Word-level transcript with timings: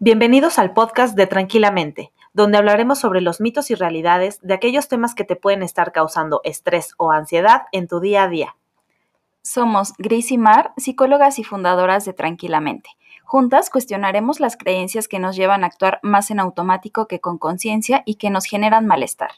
Bienvenidos 0.00 0.58
al 0.58 0.72
podcast 0.72 1.16
de 1.16 1.28
Tranquilamente, 1.28 2.10
donde 2.32 2.58
hablaremos 2.58 2.98
sobre 2.98 3.20
los 3.20 3.40
mitos 3.40 3.70
y 3.70 3.76
realidades 3.76 4.40
de 4.42 4.52
aquellos 4.52 4.88
temas 4.88 5.14
que 5.14 5.22
te 5.22 5.36
pueden 5.36 5.62
estar 5.62 5.92
causando 5.92 6.40
estrés 6.42 6.94
o 6.96 7.12
ansiedad 7.12 7.62
en 7.70 7.86
tu 7.86 8.00
día 8.00 8.24
a 8.24 8.28
día. 8.28 8.56
Somos 9.42 9.92
Gris 9.96 10.32
y 10.32 10.36
Mar, 10.36 10.72
psicólogas 10.76 11.38
y 11.38 11.44
fundadoras 11.44 12.04
de 12.04 12.12
Tranquilamente. 12.12 12.90
Juntas 13.22 13.70
cuestionaremos 13.70 14.40
las 14.40 14.56
creencias 14.56 15.06
que 15.06 15.20
nos 15.20 15.36
llevan 15.36 15.62
a 15.62 15.68
actuar 15.68 16.00
más 16.02 16.32
en 16.32 16.40
automático 16.40 17.06
que 17.06 17.20
con 17.20 17.38
conciencia 17.38 18.02
y 18.04 18.16
que 18.16 18.30
nos 18.30 18.46
generan 18.46 18.86
malestar. 18.86 19.30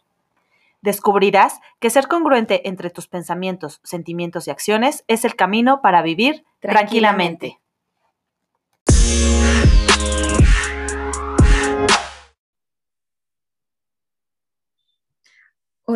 Descubrirás 0.81 1.61
que 1.81 1.91
ser 1.91 2.09
congruente 2.09 2.67
entre 2.67 2.89
tus 2.89 3.09
pensamientos, 3.09 3.81
sentimientos 3.85 4.49
y 4.49 4.53
acciones 4.53 5.05
es 5.07 5.27
el 5.27 5.37
camino 5.37 5.83
para 5.83 6.01
vivir 6.01 6.45
tranquilamente. 6.61 7.61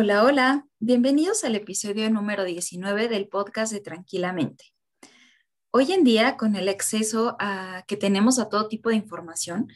Hola, 0.03 0.23
hola, 0.23 0.67
bienvenidos 0.79 1.43
al 1.43 1.53
episodio 1.53 2.09
número 2.09 2.43
19 2.43 3.07
del 3.07 3.27
podcast 3.27 3.71
de 3.71 3.81
Tranquilamente. 3.81 4.73
Hoy 5.69 5.91
en 5.91 6.03
día, 6.03 6.37
con 6.37 6.55
el 6.55 6.69
acceso 6.69 7.35
a, 7.39 7.83
que 7.85 7.97
tenemos 7.97 8.39
a 8.39 8.49
todo 8.49 8.67
tipo 8.67 8.89
de 8.89 8.95
información, 8.95 9.67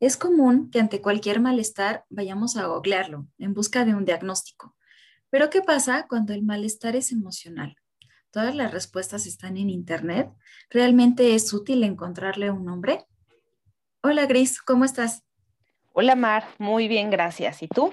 es 0.00 0.16
común 0.16 0.70
que 0.70 0.80
ante 0.80 1.02
cualquier 1.02 1.38
malestar 1.38 2.06
vayamos 2.08 2.56
a 2.56 2.64
googlearlo 2.64 3.26
en 3.36 3.52
busca 3.52 3.84
de 3.84 3.94
un 3.94 4.06
diagnóstico. 4.06 4.74
Pero 5.28 5.50
¿qué 5.50 5.60
pasa 5.60 6.06
cuando 6.08 6.32
el 6.32 6.44
malestar 6.44 6.96
es 6.96 7.12
emocional? 7.12 7.76
Todas 8.30 8.54
las 8.54 8.72
respuestas 8.72 9.26
están 9.26 9.58
en 9.58 9.68
Internet. 9.68 10.30
¿Realmente 10.70 11.34
es 11.34 11.52
útil 11.52 11.84
encontrarle 11.84 12.50
un 12.50 12.64
nombre? 12.64 13.04
Hola 14.02 14.24
Gris, 14.24 14.62
¿cómo 14.62 14.86
estás? 14.86 15.24
Hola 15.92 16.14
Mar, 16.14 16.46
muy 16.56 16.88
bien, 16.88 17.10
gracias. 17.10 17.62
¿Y 17.62 17.68
tú? 17.68 17.92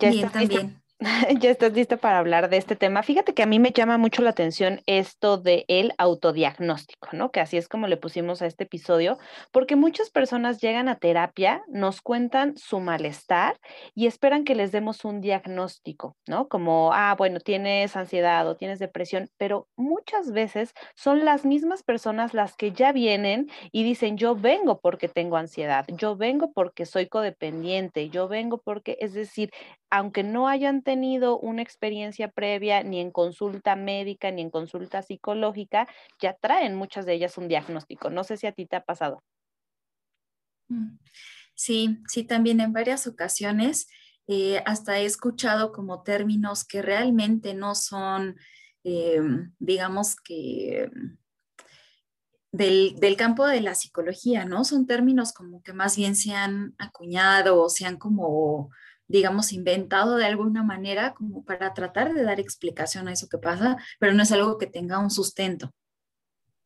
Ya 0.00 0.10
Bien, 0.10 0.30
también. 0.30 0.80
ya 1.40 1.50
estás 1.50 1.72
lista 1.72 1.96
para 1.96 2.18
hablar 2.18 2.50
de 2.50 2.58
este 2.58 2.76
tema. 2.76 3.02
Fíjate 3.02 3.32
que 3.32 3.42
a 3.42 3.46
mí 3.46 3.58
me 3.58 3.70
llama 3.70 3.96
mucho 3.96 4.20
la 4.22 4.30
atención 4.30 4.82
esto 4.84 5.38
de 5.38 5.64
el 5.68 5.92
autodiagnóstico, 5.96 7.08
¿no? 7.12 7.30
Que 7.30 7.40
así 7.40 7.56
es 7.56 7.68
como 7.68 7.86
le 7.86 7.96
pusimos 7.96 8.42
a 8.42 8.46
este 8.46 8.64
episodio, 8.64 9.18
porque 9.50 9.76
muchas 9.76 10.10
personas 10.10 10.60
llegan 10.60 10.88
a 10.88 10.98
terapia, 10.98 11.62
nos 11.68 12.02
cuentan 12.02 12.54
su 12.58 12.80
malestar 12.80 13.56
y 13.94 14.06
esperan 14.06 14.44
que 14.44 14.54
les 14.54 14.72
demos 14.72 15.06
un 15.06 15.22
diagnóstico, 15.22 16.16
¿no? 16.28 16.48
Como, 16.48 16.92
ah, 16.92 17.14
bueno, 17.16 17.40
tienes 17.40 17.96
ansiedad 17.96 18.46
o 18.46 18.56
tienes 18.56 18.78
depresión, 18.78 19.30
pero 19.38 19.68
muchas 19.76 20.32
veces 20.32 20.74
son 20.94 21.24
las 21.24 21.46
mismas 21.46 21.82
personas 21.82 22.34
las 22.34 22.56
que 22.56 22.72
ya 22.72 22.92
vienen 22.92 23.48
y 23.72 23.84
dicen, 23.84 24.18
yo 24.18 24.36
vengo 24.36 24.80
porque 24.80 25.08
tengo 25.08 25.38
ansiedad, 25.38 25.86
yo 25.88 26.14
vengo 26.16 26.52
porque 26.52 26.84
soy 26.84 27.08
codependiente, 27.08 28.10
yo 28.10 28.28
vengo 28.28 28.60
porque, 28.62 28.98
es 29.00 29.14
decir, 29.14 29.50
aunque 29.90 30.22
no 30.22 30.48
hayan 30.48 30.82
tenido 30.82 31.38
una 31.38 31.62
experiencia 31.62 32.30
previa 32.30 32.82
ni 32.82 33.00
en 33.00 33.10
consulta 33.10 33.74
médica 33.74 34.30
ni 34.30 34.42
en 34.42 34.50
consulta 34.50 35.02
psicológica, 35.02 35.88
ya 36.20 36.34
traen 36.34 36.76
muchas 36.76 37.06
de 37.06 37.14
ellas 37.14 37.36
un 37.36 37.48
diagnóstico. 37.48 38.08
No 38.08 38.22
sé 38.24 38.36
si 38.36 38.46
a 38.46 38.52
ti 38.52 38.66
te 38.66 38.76
ha 38.76 38.84
pasado. 38.84 39.22
Mm. 40.68 40.96
Sí, 41.54 41.98
sí, 42.06 42.24
también 42.24 42.60
en 42.60 42.72
varias 42.72 43.06
ocasiones 43.06 43.88
eh, 44.28 44.62
hasta 44.64 44.98
he 44.98 45.04
escuchado 45.04 45.72
como 45.72 46.02
términos 46.02 46.64
que 46.64 46.82
realmente 46.82 47.52
no 47.52 47.74
son, 47.74 48.36
eh, 48.84 49.20
digamos 49.58 50.16
que 50.16 50.88
del, 52.52 52.94
del, 52.96 53.16
campo 53.16 53.46
de 53.46 53.60
la 53.60 53.74
psicología, 53.74 54.44
¿no? 54.44 54.64
Son 54.64 54.86
términos 54.86 55.32
como 55.32 55.62
que 55.62 55.72
más 55.72 55.96
bien 55.96 56.16
se 56.16 56.32
han 56.32 56.74
acuñado 56.78 57.60
o 57.60 57.68
se 57.68 57.86
han 57.86 57.96
como 57.96 58.70
digamos, 59.10 59.52
inventado 59.52 60.16
de 60.16 60.26
alguna 60.26 60.62
manera 60.62 61.14
como 61.14 61.44
para 61.44 61.74
tratar 61.74 62.14
de 62.14 62.22
dar 62.22 62.40
explicación 62.40 63.08
a 63.08 63.12
eso 63.12 63.28
que 63.28 63.38
pasa, 63.38 63.76
pero 63.98 64.12
no 64.14 64.22
es 64.22 64.32
algo 64.32 64.58
que 64.58 64.66
tenga 64.66 64.98
un 64.98 65.10
sustento. 65.10 65.72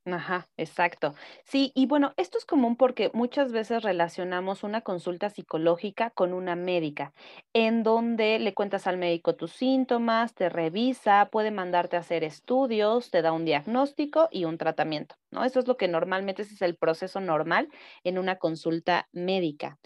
Ajá, 0.06 0.50
exacto. 0.58 1.14
Sí, 1.44 1.72
y 1.74 1.86
bueno, 1.86 2.12
esto 2.18 2.36
es 2.36 2.44
común 2.44 2.76
porque 2.76 3.10
muchas 3.14 3.52
veces 3.52 3.82
relacionamos 3.82 4.62
una 4.62 4.82
consulta 4.82 5.30
psicológica 5.30 6.10
con 6.10 6.34
una 6.34 6.56
médica, 6.56 7.14
en 7.54 7.82
donde 7.82 8.38
le 8.38 8.52
cuentas 8.52 8.86
al 8.86 8.98
médico 8.98 9.34
tus 9.34 9.52
síntomas, 9.52 10.34
te 10.34 10.50
revisa, 10.50 11.30
puede 11.32 11.50
mandarte 11.50 11.96
a 11.96 12.00
hacer 12.00 12.22
estudios, 12.22 13.10
te 13.10 13.22
da 13.22 13.32
un 13.32 13.46
diagnóstico 13.46 14.28
y 14.30 14.44
un 14.44 14.58
tratamiento, 14.58 15.16
¿no? 15.30 15.42
Eso 15.42 15.60
es 15.60 15.66
lo 15.66 15.78
que 15.78 15.88
normalmente 15.88 16.42
es 16.42 16.60
el 16.60 16.76
proceso 16.76 17.20
normal 17.20 17.70
en 18.04 18.18
una 18.18 18.36
consulta 18.36 19.08
médica. 19.12 19.78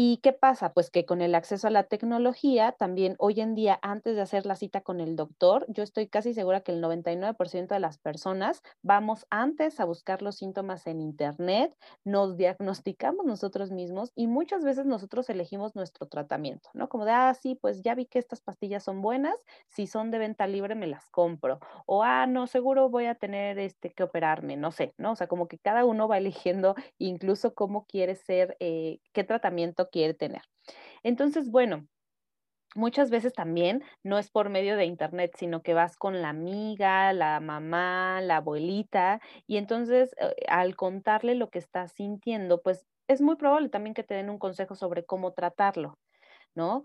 ¿Y 0.00 0.18
qué 0.18 0.32
pasa? 0.32 0.72
Pues 0.74 0.90
que 0.92 1.04
con 1.04 1.22
el 1.22 1.34
acceso 1.34 1.66
a 1.66 1.70
la 1.70 1.82
tecnología, 1.82 2.70
también 2.70 3.16
hoy 3.18 3.40
en 3.40 3.56
día, 3.56 3.80
antes 3.82 4.14
de 4.14 4.22
hacer 4.22 4.46
la 4.46 4.54
cita 4.54 4.80
con 4.80 5.00
el 5.00 5.16
doctor, 5.16 5.66
yo 5.66 5.82
estoy 5.82 6.06
casi 6.06 6.34
segura 6.34 6.60
que 6.60 6.70
el 6.70 6.80
99% 6.80 7.74
de 7.74 7.80
las 7.80 7.98
personas 7.98 8.62
vamos 8.80 9.26
antes 9.28 9.80
a 9.80 9.84
buscar 9.84 10.22
los 10.22 10.36
síntomas 10.36 10.86
en 10.86 11.00
Internet, 11.00 11.74
nos 12.04 12.36
diagnosticamos 12.36 13.26
nosotros 13.26 13.72
mismos 13.72 14.12
y 14.14 14.28
muchas 14.28 14.62
veces 14.62 14.86
nosotros 14.86 15.28
elegimos 15.30 15.74
nuestro 15.74 16.06
tratamiento, 16.06 16.70
¿no? 16.74 16.88
Como 16.88 17.04
de, 17.04 17.10
ah, 17.10 17.34
sí, 17.34 17.56
pues 17.60 17.82
ya 17.82 17.96
vi 17.96 18.06
que 18.06 18.20
estas 18.20 18.40
pastillas 18.40 18.84
son 18.84 19.02
buenas, 19.02 19.34
si 19.66 19.88
son 19.88 20.12
de 20.12 20.18
venta 20.18 20.46
libre 20.46 20.76
me 20.76 20.86
las 20.86 21.10
compro. 21.10 21.58
O, 21.86 22.04
ah, 22.04 22.26
no, 22.28 22.46
seguro 22.46 22.88
voy 22.88 23.06
a 23.06 23.16
tener 23.16 23.58
este, 23.58 23.90
que 23.92 24.04
operarme, 24.04 24.56
no 24.56 24.70
sé, 24.70 24.94
¿no? 24.96 25.10
O 25.10 25.16
sea, 25.16 25.26
como 25.26 25.48
que 25.48 25.58
cada 25.58 25.84
uno 25.84 26.06
va 26.06 26.18
eligiendo 26.18 26.76
incluso 26.98 27.52
cómo 27.56 27.84
quiere 27.84 28.14
ser, 28.14 28.56
eh, 28.60 29.00
qué 29.12 29.24
tratamiento 29.24 29.87
quiere 29.90 30.14
tener. 30.14 30.42
Entonces, 31.02 31.50
bueno, 31.50 31.86
muchas 32.74 33.10
veces 33.10 33.32
también 33.32 33.82
no 34.04 34.18
es 34.18 34.30
por 34.30 34.50
medio 34.50 34.76
de 34.76 34.84
internet, 34.86 35.32
sino 35.36 35.62
que 35.62 35.74
vas 35.74 35.96
con 35.96 36.22
la 36.22 36.30
amiga, 36.30 37.12
la 37.12 37.40
mamá, 37.40 38.20
la 38.22 38.36
abuelita, 38.38 39.20
y 39.46 39.56
entonces 39.56 40.14
eh, 40.20 40.34
al 40.48 40.76
contarle 40.76 41.34
lo 41.34 41.50
que 41.50 41.58
estás 41.58 41.92
sintiendo, 41.92 42.60
pues 42.62 42.86
es 43.08 43.20
muy 43.22 43.36
probable 43.36 43.68
también 43.70 43.94
que 43.94 44.04
te 44.04 44.14
den 44.14 44.30
un 44.30 44.38
consejo 44.38 44.74
sobre 44.74 45.04
cómo 45.04 45.32
tratarlo, 45.32 45.94
¿no? 46.54 46.82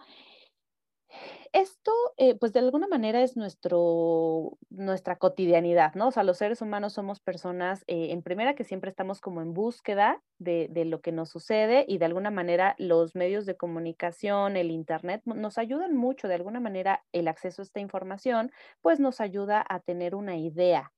Esto, 1.53 1.91
eh, 2.17 2.35
pues 2.35 2.51
de 2.53 2.59
alguna 2.59 2.87
manera 2.87 3.21
es 3.21 3.37
nuestro, 3.37 4.57
nuestra 4.69 5.17
cotidianidad, 5.17 5.93
¿no? 5.93 6.07
O 6.07 6.11
sea, 6.11 6.23
los 6.23 6.37
seres 6.37 6.61
humanos 6.61 6.93
somos 6.93 7.19
personas, 7.19 7.83
eh, 7.87 8.07
en 8.11 8.23
primera, 8.23 8.55
que 8.55 8.63
siempre 8.63 8.89
estamos 8.89 9.21
como 9.21 9.41
en 9.41 9.53
búsqueda 9.53 10.21
de, 10.39 10.67
de, 10.71 10.85
lo 10.85 11.01
que 11.01 11.11
nos 11.11 11.29
sucede 11.29 11.85
y 11.87 11.99
de 11.99 12.05
alguna 12.05 12.31
manera 12.31 12.75
los 12.79 13.15
medios 13.15 13.45
de 13.45 13.55
comunicación, 13.55 14.57
el 14.57 14.71
Internet, 14.71 15.21
nos 15.25 15.57
ayudan 15.59 15.95
mucho, 15.95 16.27
de 16.27 16.35
alguna 16.35 16.59
manera 16.59 17.03
el 17.11 17.27
acceso 17.27 17.61
a 17.61 17.65
esta 17.65 17.79
información, 17.79 18.51
pues 18.81 18.99
nos 18.99 19.21
ayuda 19.21 19.63
a 19.69 19.79
tener 19.79 20.15
una 20.15 20.37
idea. 20.37 20.91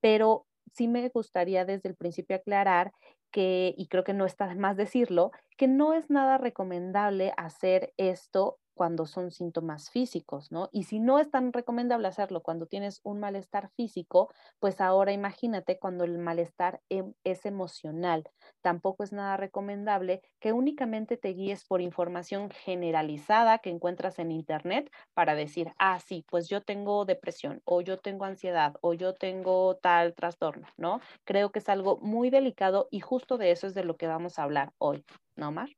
Pero 0.00 0.46
sí 0.72 0.88
me 0.88 1.08
gustaría 1.08 1.64
desde 1.64 1.88
el 1.88 1.96
principio 1.96 2.36
aclarar 2.36 2.92
que, 3.30 3.74
y 3.76 3.88
creo 3.88 4.04
que 4.04 4.14
no 4.14 4.26
está 4.26 4.54
más 4.54 4.76
decirlo, 4.76 5.32
que 5.56 5.68
no 5.68 5.94
es 5.94 6.10
nada 6.10 6.38
recomendable 6.38 7.32
hacer 7.36 7.92
esto 7.96 8.58
cuando 8.74 9.06
son 9.06 9.30
síntomas 9.30 9.90
físicos, 9.90 10.50
¿no? 10.52 10.68
Y 10.72 10.84
si 10.84 11.00
no 11.00 11.18
es 11.18 11.30
tan 11.30 11.52
recomendable 11.52 12.08
hacerlo 12.08 12.42
cuando 12.42 12.66
tienes 12.66 13.00
un 13.04 13.20
malestar 13.20 13.70
físico, 13.76 14.30
pues 14.60 14.80
ahora 14.80 15.12
imagínate 15.12 15.78
cuando 15.78 16.04
el 16.04 16.18
malestar 16.18 16.80
em, 16.88 17.14
es 17.24 17.46
emocional. 17.46 18.24
Tampoco 18.62 19.02
es 19.04 19.12
nada 19.12 19.36
recomendable 19.36 20.22
que 20.40 20.52
únicamente 20.52 21.16
te 21.16 21.28
guíes 21.30 21.64
por 21.64 21.80
información 21.80 22.50
generalizada 22.50 23.58
que 23.58 23.70
encuentras 23.70 24.18
en 24.18 24.32
Internet 24.32 24.90
para 25.14 25.34
decir, 25.34 25.72
ah, 25.78 26.00
sí, 26.00 26.24
pues 26.28 26.48
yo 26.48 26.62
tengo 26.62 27.04
depresión 27.04 27.60
o 27.64 27.80
yo 27.80 27.98
tengo 27.98 28.24
ansiedad 28.24 28.74
o 28.80 28.94
yo 28.94 29.14
tengo 29.14 29.76
tal 29.76 30.14
trastorno, 30.14 30.66
¿no? 30.76 31.00
Creo 31.24 31.50
que 31.52 31.58
es 31.60 31.68
algo 31.68 31.98
muy 32.00 32.30
delicado 32.30 32.88
y 32.90 33.00
justo 33.00 33.38
de 33.38 33.50
eso 33.50 33.66
es 33.66 33.74
de 33.74 33.84
lo 33.84 33.96
que 33.96 34.06
vamos 34.06 34.38
a 34.38 34.44
hablar 34.44 34.72
hoy, 34.78 35.04
¿no, 35.36 35.52
Mar? 35.52 35.68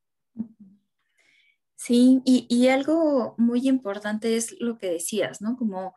Sí, 1.76 2.22
y, 2.24 2.68
algo 2.68 3.34
muy 3.36 3.68
importante 3.68 4.36
es 4.36 4.56
lo 4.60 4.78
que 4.78 4.90
decías, 4.90 5.42
¿no? 5.42 5.56
Como, 5.56 5.94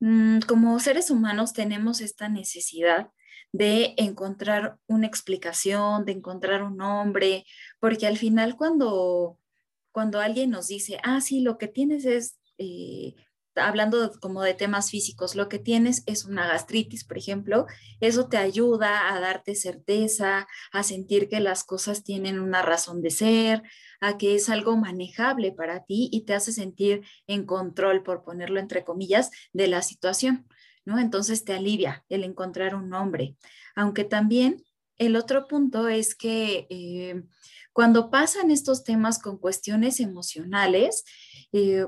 mm, 0.00 0.40
como 0.40 0.78
seres 0.80 1.10
humanos 1.10 1.52
tenemos 1.52 2.00
esta 2.00 2.28
necesidad 2.28 3.10
de 3.52 3.94
encontrar 3.96 4.78
una 4.86 5.06
explicación, 5.06 6.04
de 6.04 6.12
encontrar 6.12 6.62
un 6.62 6.76
nombre, 6.76 7.46
porque 7.80 8.06
al 8.06 8.16
final 8.18 8.56
cuando, 8.56 9.38
cuando 9.92 10.20
alguien 10.20 10.50
nos 10.50 10.68
dice, 10.68 10.98
ah, 11.02 11.20
sí, 11.20 11.40
lo 11.40 11.58
que 11.58 11.68
tienes 11.68 12.04
es, 12.04 12.38
eh, 12.58 13.14
hablando 13.56 14.12
como 14.20 14.42
de 14.42 14.54
temas 14.54 14.90
físicos, 14.90 15.34
lo 15.34 15.48
que 15.48 15.58
tienes 15.58 16.02
es 16.06 16.24
una 16.24 16.46
gastritis, 16.46 17.04
por 17.04 17.18
ejemplo, 17.18 17.66
eso 18.00 18.28
te 18.28 18.36
ayuda 18.36 19.12
a 19.12 19.20
darte 19.20 19.54
certeza, 19.54 20.46
a 20.72 20.82
sentir 20.82 21.28
que 21.28 21.40
las 21.40 21.64
cosas 21.64 22.04
tienen 22.04 22.38
una 22.40 22.62
razón 22.62 23.02
de 23.02 23.10
ser, 23.10 23.62
a 24.00 24.18
que 24.18 24.34
es 24.34 24.48
algo 24.48 24.76
manejable 24.76 25.52
para 25.52 25.84
ti 25.84 26.08
y 26.12 26.24
te 26.24 26.34
hace 26.34 26.52
sentir 26.52 27.02
en 27.26 27.44
control, 27.44 28.02
por 28.02 28.22
ponerlo 28.22 28.60
entre 28.60 28.84
comillas, 28.84 29.30
de 29.52 29.66
la 29.66 29.82
situación, 29.82 30.46
¿no? 30.84 30.98
Entonces 30.98 31.44
te 31.44 31.52
alivia 31.54 32.04
el 32.08 32.24
encontrar 32.24 32.74
un 32.74 32.88
nombre, 32.88 33.36
aunque 33.74 34.04
también 34.04 34.64
el 34.96 35.16
otro 35.16 35.48
punto 35.48 35.88
es 35.88 36.14
que 36.14 36.66
eh, 36.68 37.22
cuando 37.72 38.10
pasan 38.10 38.50
estos 38.50 38.84
temas 38.84 39.18
con 39.18 39.38
cuestiones 39.38 39.98
emocionales, 39.98 41.04
eh, 41.52 41.86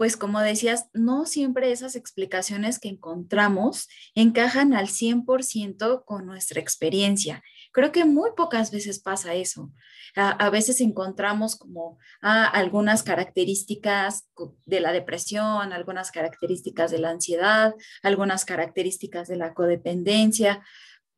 pues 0.00 0.16
como 0.16 0.40
decías, 0.40 0.88
no 0.94 1.26
siempre 1.26 1.72
esas 1.72 1.94
explicaciones 1.94 2.78
que 2.78 2.88
encontramos 2.88 3.86
encajan 4.14 4.72
al 4.72 4.86
100% 4.86 6.06
con 6.06 6.24
nuestra 6.24 6.58
experiencia. 6.58 7.42
Creo 7.70 7.92
que 7.92 8.06
muy 8.06 8.30
pocas 8.34 8.70
veces 8.70 8.98
pasa 8.98 9.34
eso. 9.34 9.70
A, 10.16 10.48
veces 10.48 10.80
encontramos 10.80 11.54
como 11.54 11.98
ah, 12.22 12.46
algunas 12.46 13.02
características 13.02 14.26
de 14.64 14.80
la 14.80 14.92
depresión, 14.92 15.74
algunas 15.74 16.10
características 16.10 16.90
de 16.90 16.98
la 16.98 17.10
ansiedad, 17.10 17.74
algunas 18.02 18.46
características 18.46 19.28
de 19.28 19.36
la 19.36 19.52
codependencia, 19.52 20.64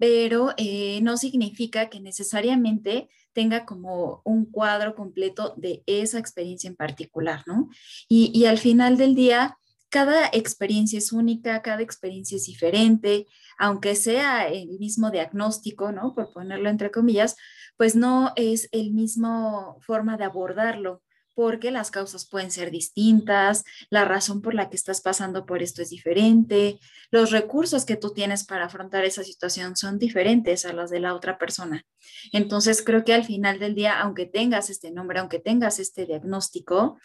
pero 0.02 0.52
eh, 0.56 0.98
no 1.02 1.16
significa 1.16 1.88
que 1.88 2.00
necesariamente 2.00 3.08
tenga 3.32 3.64
como 3.64 4.20
un 4.24 4.46
cuadro 4.46 4.96
completo 4.96 5.54
de 5.56 5.84
esa 5.86 6.18
experiencia 6.18 6.66
en 6.66 6.74
particular, 6.74 7.44
¿no? 7.46 7.68
Y, 8.08 8.44
al 8.46 8.58
final 8.58 8.96
del 8.96 9.14
día, 9.14 9.56
cada 9.90 10.26
experiencia 10.32 10.98
es 10.98 11.12
única, 11.12 11.62
cada 11.62 11.82
experiencia 11.82 12.34
es 12.34 12.46
diferente, 12.46 13.28
aunque 13.58 13.94
sea 13.94 14.48
el 14.48 14.76
mismo 14.80 15.12
diagnóstico, 15.12 15.92
¿no? 15.92 16.16
Por 16.16 16.32
ponerlo 16.32 16.68
entre 16.68 16.90
comillas, 16.90 17.36
pues 17.76 17.94
no 17.94 18.32
es 18.34 18.68
el 18.72 18.90
mismo 18.90 19.78
forma 19.82 20.16
de 20.16 20.24
abordarlo 20.24 21.04
porque 21.34 21.70
las 21.70 21.90
causas 21.90 22.28
pueden 22.28 22.50
ser 22.50 22.70
distintas, 22.70 23.64
la 23.90 24.04
razón 24.04 24.42
por 24.42 24.54
la 24.54 24.68
que 24.70 24.76
estás 24.76 25.00
pasando 25.00 25.46
por 25.46 25.62
esto 25.62 25.82
es 25.82 25.90
diferente, 25.90 26.78
los 27.10 27.30
recursos 27.30 27.84
que 27.84 27.96
tú 27.96 28.12
tienes 28.12 28.44
para 28.44 28.66
afrontar 28.66 29.04
esa 29.04 29.24
situación 29.24 29.76
son 29.76 29.98
diferentes 29.98 30.64
a 30.64 30.72
los 30.72 30.90
de 30.90 31.00
la 31.00 31.14
otra 31.14 31.38
persona. 31.38 31.84
Entonces, 32.32 32.82
creo 32.82 33.04
que 33.04 33.14
al 33.14 33.24
final 33.24 33.58
del 33.58 33.74
día, 33.74 34.00
aunque 34.00 34.26
tengas 34.26 34.70
este 34.70 34.90
nombre, 34.90 35.18
aunque 35.18 35.38
tengas 35.38 35.78
este 35.78 36.06
diagnóstico, 36.06 36.98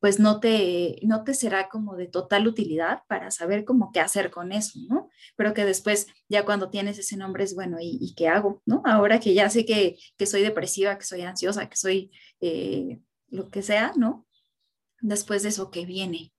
pues 0.00 0.20
no 0.20 0.38
te, 0.38 0.98
no 1.02 1.24
te 1.24 1.32
será 1.32 1.68
como 1.70 1.96
de 1.96 2.08
total 2.08 2.46
utilidad 2.46 3.00
para 3.08 3.30
saber 3.30 3.64
cómo 3.64 3.90
qué 3.90 4.00
hacer 4.00 4.30
con 4.30 4.52
eso, 4.52 4.78
¿no? 4.88 5.08
Pero 5.34 5.54
que 5.54 5.64
después, 5.64 6.08
ya 6.28 6.44
cuando 6.44 6.68
tienes 6.68 6.98
ese 6.98 7.16
nombre, 7.16 7.44
es 7.44 7.54
bueno, 7.54 7.78
¿y, 7.80 8.14
qué 8.14 8.28
hago, 8.28 8.62
no? 8.66 8.82
Ahora 8.84 9.18
que 9.18 9.32
ya 9.32 9.48
sé 9.48 9.64
que, 9.64 9.96
que, 10.18 10.26
soy 10.26 10.42
depresiva, 10.42 10.98
que 10.98 11.04
soy 11.06 11.22
ansiosa, 11.22 11.70
que 11.70 11.76
soy... 11.76 12.10
Eh, 12.42 13.00
lo 13.34 13.50
que 13.50 13.62
sea, 13.62 13.92
¿no? 13.96 14.26
Después 15.00 15.42
de 15.42 15.48
eso 15.50 15.70
que 15.70 15.84
viene 15.84 16.33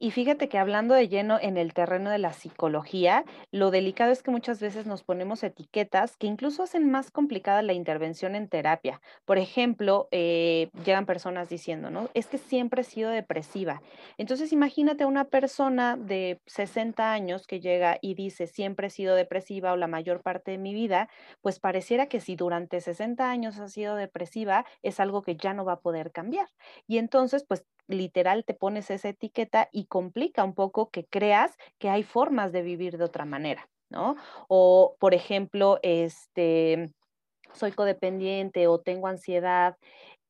y 0.00 0.10
fíjate 0.10 0.48
que 0.48 0.58
hablando 0.58 0.94
de 0.94 1.08
lleno 1.08 1.38
en 1.40 1.56
el 1.56 1.72
terreno 1.72 2.10
de 2.10 2.18
la 2.18 2.32
psicología, 2.32 3.24
lo 3.52 3.70
delicado 3.70 4.10
es 4.10 4.22
que 4.22 4.30
muchas 4.32 4.60
veces 4.60 4.86
nos 4.86 5.04
ponemos 5.04 5.42
etiquetas 5.44 6.16
que 6.16 6.26
incluso 6.26 6.62
hacen 6.64 6.90
más 6.90 7.10
complicada 7.10 7.62
la 7.62 7.72
intervención 7.72 8.34
en 8.34 8.48
terapia. 8.48 9.00
Por 9.24 9.38
ejemplo, 9.38 10.08
eh, 10.10 10.70
llegan 10.84 11.06
personas 11.06 11.48
diciendo, 11.48 11.90
¿no? 11.90 12.10
Es 12.14 12.26
que 12.26 12.38
siempre 12.38 12.82
he 12.82 12.84
sido 12.84 13.10
depresiva. 13.10 13.80
Entonces, 14.18 14.52
imagínate 14.52 15.04
una 15.04 15.26
persona 15.26 15.96
de 15.96 16.40
60 16.46 17.12
años 17.12 17.46
que 17.46 17.60
llega 17.60 17.98
y 18.00 18.14
dice, 18.14 18.46
siempre 18.46 18.88
he 18.88 18.90
sido 18.90 19.14
depresiva 19.14 19.72
o 19.72 19.76
la 19.76 19.86
mayor 19.86 20.22
parte 20.22 20.50
de 20.50 20.58
mi 20.58 20.74
vida, 20.74 21.08
pues 21.42 21.60
pareciera 21.60 22.06
que 22.06 22.20
si 22.20 22.34
durante 22.34 22.80
60 22.80 23.30
años 23.30 23.58
ha 23.58 23.68
sido 23.68 23.94
depresiva, 23.94 24.64
es 24.82 25.00
algo 25.00 25.22
que 25.22 25.36
ya 25.36 25.54
no 25.54 25.64
va 25.64 25.74
a 25.74 25.80
poder 25.80 26.12
cambiar. 26.12 26.48
Y 26.86 26.98
entonces, 26.98 27.44
pues 27.46 27.64
literal 27.88 28.44
te 28.44 28.54
pones 28.54 28.90
esa 28.90 29.08
etiqueta 29.08 29.68
y 29.72 29.86
complica 29.86 30.44
un 30.44 30.54
poco 30.54 30.90
que 30.90 31.06
creas 31.06 31.56
que 31.78 31.88
hay 31.88 32.02
formas 32.02 32.52
de 32.52 32.62
vivir 32.62 32.98
de 32.98 33.04
otra 33.04 33.24
manera, 33.24 33.68
¿no? 33.90 34.16
O, 34.48 34.96
por 34.98 35.14
ejemplo, 35.14 35.78
este, 35.82 36.92
soy 37.52 37.72
codependiente 37.72 38.66
o 38.66 38.80
tengo 38.80 39.06
ansiedad. 39.06 39.76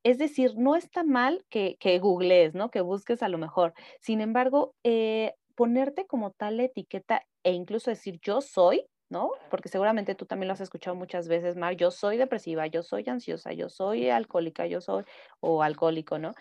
Es 0.05 0.19
decir, 0.19 0.55
no 0.57 0.77
está 0.77 1.03
mal 1.05 1.45
que, 1.51 1.77
que 1.81 1.99
googlees, 1.99 2.55
¿no? 2.55 2.71
Que 2.71 2.81
busques 2.81 3.23
a 3.23 3.29
lo 3.29 3.39
mejor. 3.39 3.75
Sin 4.01 4.21
embargo, 4.21 4.75
eh, 4.85 5.35
ponerte 5.57 6.07
como 6.07 6.31
tal 6.33 6.61
etiqueta 6.61 7.23
e 7.43 7.53
incluso 7.53 7.91
decir 7.91 8.21
yo 8.23 8.41
soy, 8.41 8.87
¿no? 9.09 9.31
Porque 9.51 9.69
seguramente 9.69 10.15
tú 10.15 10.27
también 10.27 10.49
lo 10.49 10.55
has 10.55 10.61
escuchado 10.61 10.97
muchas 10.97 11.29
veces, 11.29 11.57
Mar, 11.57 11.77
yo 11.77 11.91
soy 11.91 12.17
depresiva, 12.17 12.67
yo 12.67 12.83
soy 12.83 13.05
ansiosa, 13.09 13.53
yo 13.53 13.69
soy 13.69 14.11
alcohólica, 14.11 14.67
yo 14.67 14.81
soy 14.81 15.05
o 15.41 15.63
alcohólico, 15.63 16.19
¿no? 16.19 16.35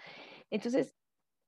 Entonces, 0.50 0.96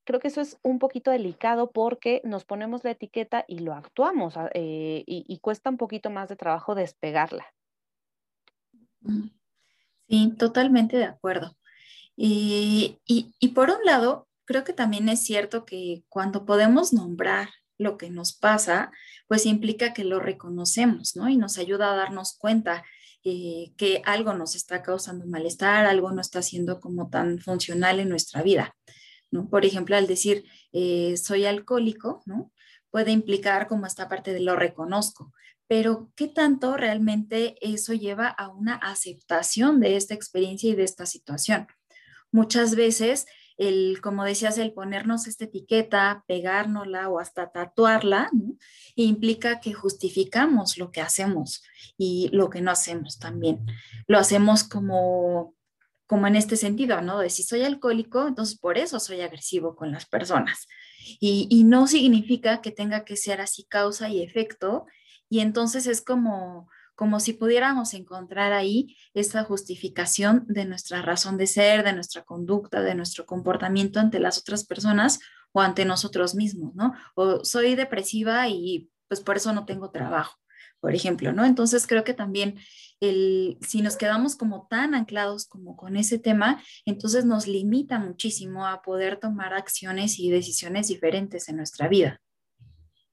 creo 0.08 0.22
que 0.22 0.30
eso 0.30 0.40
es 0.40 0.58
un 0.64 0.80
poquito 0.80 1.12
delicado 1.12 1.70
porque 1.72 2.22
nos 2.24 2.46
ponemos 2.46 2.86
la 2.86 2.92
etiqueta 2.92 3.44
y 3.46 3.60
lo 3.60 3.74
actuamos 3.74 4.38
ah, 4.38 4.50
eh, 4.54 5.04
y, 5.06 5.38
cuesta 5.40 5.70
un 5.70 5.76
poquito 5.76 6.10
más 6.10 6.30
de 6.30 6.38
trabajo 6.38 6.76
despegarla. 6.76 7.46
Sí, 10.08 10.34
totalmente 10.40 10.96
de 10.96 11.04
acuerdo. 11.04 11.58
Y, 12.16 13.00
y, 13.06 13.48
por 13.50 13.70
un 13.70 13.84
lado, 13.84 14.30
creo 14.46 14.64
que 14.64 14.72
también 14.72 15.10
es 15.10 15.24
cierto 15.24 15.66
que 15.66 16.04
cuando 16.08 16.46
podemos 16.46 16.94
nombrar 16.94 17.50
lo 17.78 17.98
que 17.98 18.10
nos 18.10 18.34
pasa, 18.34 18.92
pues 19.28 19.46
implica 19.46 19.94
que 19.94 20.06
lo 20.06 20.20
reconocemos, 20.22 21.18
¿no? 21.18 21.28
Y 21.28 21.36
nos 21.36 21.58
ayuda 21.58 21.92
a 21.92 21.98
darnos 21.98 22.38
cuenta 22.38 22.86
eh, 23.26 23.74
que 23.76 24.02
algo 24.06 24.34
nos 24.34 24.56
está 24.56 24.82
causando 24.82 25.28
malestar, 25.28 25.86
algo 25.86 26.12
no 26.12 26.22
está 26.22 26.42
siendo 26.42 26.80
como 26.80 27.10
tan 27.10 27.40
funcional 27.40 28.00
en 28.00 28.08
nuestra 28.08 28.42
vida. 28.42 28.74
Por 29.50 29.66
ejemplo, 29.66 29.96
al 29.96 30.08
decir 30.08 30.46
eh, 30.72 31.16
soy 31.18 31.46
alcohólico. 31.46 32.24
Puede 32.90 33.12
implicar 33.12 33.68
como 33.68 33.86
esta 33.86 34.08
parte 34.08 34.34
de 34.34 34.40
lo 34.40 34.56
reconozco, 34.56 35.34
pero 35.68 36.10
¿qué 36.16 36.28
tanto 36.28 36.78
realmente 36.78 37.58
eso 37.62 37.94
lleva 37.94 38.28
a 38.28 38.48
una 38.48 38.76
aceptación 38.76 39.82
de 39.82 39.98
esta 39.98 40.14
experiencia 40.14 40.70
y 40.72 40.76
de 40.76 40.84
esta 40.84 41.06
situación? 41.06 41.68
Muchas 42.32 42.76
veces 42.76 43.26
el, 43.58 44.00
como 44.02 44.24
decías, 44.24 44.58
el 44.58 44.72
ponernos 44.72 45.28
esta 45.28 45.46
etiqueta, 45.46 46.24
pegárnosla 46.28 47.10
o 47.10 47.20
hasta 47.20 47.52
tatuarla, 47.52 48.30
implica 48.96 49.60
que 49.60 49.74
justificamos 49.74 50.78
lo 50.78 50.92
que 50.92 51.02
hacemos 51.02 51.64
y 51.98 52.30
lo 52.32 52.50
que 52.50 52.62
no 52.62 52.72
hacemos 52.72 53.18
también. 53.18 53.66
Lo 54.06 54.20
hacemos 54.20 54.64
como 54.64 55.56
como 56.08 56.26
en 56.26 56.38
este 56.38 56.56
sentido, 56.56 57.02
¿no? 57.02 57.20
De 57.20 57.30
si 57.30 57.44
soy 57.44 57.64
alcohólico, 57.64 58.28
entonces 58.28 58.58
por 58.58 58.78
eso 58.78 59.00
soy 59.00 59.22
agresivo 59.22 59.76
con 59.76 59.92
las 59.92 60.06
personas. 60.06 60.68
Y, 61.20 61.64
no 61.66 61.88
significa 61.88 62.62
que 62.62 62.72
tenga 62.72 63.06
que 63.06 63.18
ser 63.18 63.42
así 63.42 63.66
causa 63.66 64.10
y 64.10 64.22
efecto. 64.24 64.86
Y 65.30 65.42
entonces 65.42 65.86
es 65.86 66.02
como, 66.02 66.70
como 66.96 67.20
si 67.20 67.34
pudiéramos 67.34 67.94
encontrar 67.94 68.54
ahí 68.54 68.96
esa 69.14 69.44
justificación 69.44 70.46
de 70.48 70.66
nuestra 70.66 71.02
razón 71.02 71.38
de 71.38 71.48
ser, 71.48 71.84
de 71.84 71.94
nuestra 71.94 72.24
conducta, 72.24 72.82
de 72.82 72.96
nuestro 72.96 73.26
comportamiento 73.26 74.00
ante 74.00 74.20
las 74.20 74.38
otras 74.38 74.66
personas 74.66 75.20
o 75.52 75.62
ante 75.62 75.86
nosotros 75.86 76.36
mismos, 76.36 76.74
¿no? 76.76 76.94
O 77.16 77.44
soy 77.44 77.76
depresiva 77.76 78.48
y 78.48 78.90
pues 79.08 79.22
por 79.22 79.38
eso 79.38 79.54
no 79.54 79.66
tengo 79.66 79.92
trabajo 79.92 80.38
por 80.80 80.96
ejemplo, 80.96 81.34
¿no? 81.34 81.46
Entonces 81.46 81.88
creo 81.88 82.04
que 82.04 82.14
también 82.14 82.60
el, 83.00 83.58
si 83.62 83.82
nos 83.82 83.96
quedamos 83.96 84.36
como 84.36 84.68
tan 84.70 84.96
anclados 84.96 85.48
como 85.48 85.76
con 85.76 85.96
ese 85.98 86.20
tema, 86.20 86.62
entonces 86.86 87.26
nos 87.26 87.48
limita 87.48 88.00
muchísimo 88.00 88.68
a 88.68 88.82
poder 88.82 89.20
tomar 89.20 89.54
acciones 89.54 90.20
y 90.20 90.30
decisiones 90.30 90.88
diferentes 90.88 91.50
en 91.50 91.58
nuestra 91.58 91.88
vida. 91.88 92.22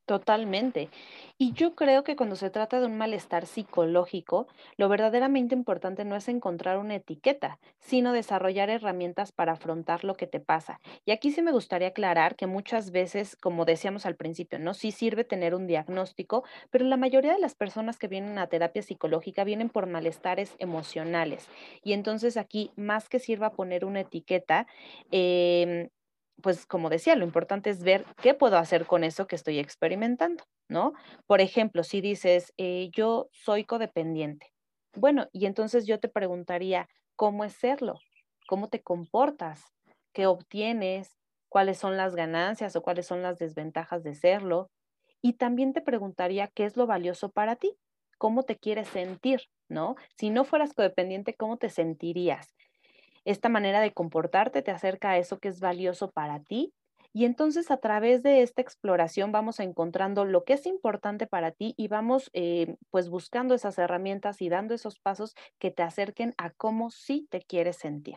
Totalmente. 0.08 0.90
Y 1.38 1.54
yo 1.54 1.74
creo 1.74 2.04
que 2.04 2.14
cuando 2.14 2.36
se 2.36 2.50
trata 2.50 2.78
de 2.78 2.84
un 2.84 2.98
malestar 2.98 3.46
psicológico, 3.46 4.46
lo 4.76 4.90
verdaderamente 4.90 5.54
importante 5.54 6.04
no 6.04 6.14
es 6.14 6.28
encontrar 6.28 6.76
una 6.76 6.96
etiqueta, 6.96 7.58
sino 7.78 8.12
desarrollar 8.12 8.68
herramientas 8.68 9.32
para 9.32 9.52
afrontar 9.52 10.04
lo 10.04 10.14
que 10.14 10.26
te 10.26 10.40
pasa. 10.40 10.78
Y 11.06 11.12
aquí 11.12 11.30
sí 11.32 11.40
me 11.40 11.52
gustaría 11.52 11.88
aclarar 11.88 12.36
que 12.36 12.46
muchas 12.46 12.90
veces, 12.90 13.34
como 13.34 13.64
decíamos 13.64 14.04
al 14.04 14.14
principio, 14.16 14.58
¿no? 14.58 14.74
Sí 14.74 14.92
sirve 14.92 15.24
tener 15.24 15.54
un 15.54 15.66
diagnóstico, 15.66 16.44
pero 16.70 16.84
la 16.84 16.98
mayoría 16.98 17.32
de 17.32 17.40
las 17.40 17.54
personas 17.54 17.96
que 17.98 18.06
vienen 18.08 18.36
a 18.38 18.46
terapia 18.48 18.82
psicológica 18.82 19.42
vienen 19.44 19.70
por 19.70 19.86
malestares 19.86 20.54
emocionales. 20.58 21.48
Y 21.82 21.94
entonces 21.94 22.36
aquí, 22.36 22.72
más 22.76 23.08
que 23.08 23.18
sirva 23.20 23.52
poner 23.54 23.86
una 23.86 24.00
etiqueta, 24.00 24.66
eh, 25.10 25.88
pues 26.42 26.66
como 26.66 26.90
decía, 26.90 27.16
lo 27.16 27.24
importante 27.24 27.70
es 27.70 27.82
ver 27.82 28.04
qué 28.22 28.34
puedo 28.34 28.58
hacer 28.58 28.86
con 28.86 29.04
eso 29.04 29.26
que 29.26 29.36
estoy 29.36 29.58
experimentando, 29.58 30.44
¿no? 30.68 30.92
Por 31.26 31.40
ejemplo, 31.40 31.84
si 31.84 32.00
dices, 32.00 32.52
eh, 32.58 32.90
yo 32.92 33.28
soy 33.32 33.64
codependiente, 33.64 34.52
bueno, 34.96 35.28
y 35.32 35.46
entonces 35.46 35.86
yo 35.86 35.98
te 36.00 36.08
preguntaría, 36.08 36.88
¿cómo 37.16 37.44
es 37.44 37.54
serlo? 37.54 37.94
¿Cómo 38.46 38.68
te 38.68 38.82
comportas? 38.82 39.64
¿Qué 40.12 40.26
obtienes? 40.26 41.16
¿Cuáles 41.48 41.78
son 41.78 41.96
las 41.96 42.14
ganancias 42.14 42.76
o 42.76 42.82
cuáles 42.82 43.06
son 43.06 43.22
las 43.22 43.38
desventajas 43.38 44.02
de 44.04 44.14
serlo? 44.14 44.70
Y 45.22 45.34
también 45.34 45.72
te 45.72 45.80
preguntaría, 45.80 46.48
¿qué 46.48 46.64
es 46.64 46.76
lo 46.76 46.86
valioso 46.86 47.30
para 47.30 47.56
ti? 47.56 47.76
¿Cómo 48.18 48.42
te 48.44 48.56
quieres 48.56 48.88
sentir? 48.88 49.42
¿No? 49.68 49.96
Si 50.16 50.30
no 50.30 50.44
fueras 50.44 50.74
codependiente, 50.74 51.34
¿cómo 51.34 51.56
te 51.56 51.70
sentirías? 51.70 52.54
Esta 53.24 53.48
manera 53.48 53.80
de 53.80 53.92
comportarte 53.92 54.62
te 54.62 54.70
acerca 54.70 55.10
a 55.10 55.18
eso 55.18 55.38
que 55.38 55.48
es 55.48 55.60
valioso 55.60 56.10
para 56.10 56.40
ti 56.42 56.72
Y 57.12 57.24
entonces 57.24 57.70
a 57.70 57.76
través 57.76 58.22
de 58.22 58.42
esta 58.42 58.60
exploración 58.60 59.30
vamos 59.30 59.60
encontrando 59.60 60.24
lo 60.24 60.44
que 60.44 60.54
es 60.54 60.66
importante 60.66 61.26
para 61.26 61.52
ti 61.52 61.74
y 61.76 61.88
vamos 61.88 62.28
eh, 62.32 62.76
pues 62.90 63.08
buscando 63.08 63.54
esas 63.54 63.78
herramientas 63.78 64.42
y 64.42 64.48
dando 64.48 64.74
esos 64.74 64.98
pasos 64.98 65.34
que 65.60 65.70
te 65.70 65.82
acerquen 65.82 66.34
a 66.38 66.50
cómo 66.50 66.90
sí 66.90 67.28
te 67.30 67.40
quieres 67.40 67.76
sentir. 67.76 68.16